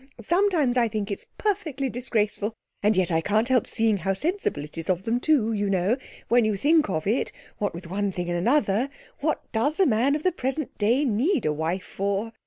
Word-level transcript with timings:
Sometimes 0.19 0.77
I 0.77 0.87
think 0.87 1.11
it's 1.11 1.27
perfectly 1.37 1.87
disgraceful. 1.87 2.55
And 2.81 2.97
yet 2.97 3.11
I 3.11 3.21
can't 3.21 3.49
help 3.49 3.67
seeing 3.67 3.97
how 3.97 4.15
sensible 4.15 4.63
it 4.63 4.75
is 4.75 4.89
of 4.89 5.03
them 5.03 5.19
too; 5.19 5.53
you 5.53 5.69
know, 5.69 5.95
when 6.27 6.43
you 6.43 6.55
think 6.57 6.89
of 6.89 7.05
it, 7.05 7.31
what 7.59 7.75
with 7.75 7.85
one 7.85 8.11
thing 8.11 8.27
and 8.27 8.39
another, 8.39 8.89
what 9.19 9.43
does 9.51 9.79
a 9.79 9.85
man 9.85 10.15
of 10.15 10.23
the 10.23 10.31
present 10.31 10.75
day 10.79 11.05
need 11.05 11.45
a 11.45 11.53
wife 11.53 11.85
for? 11.85 12.31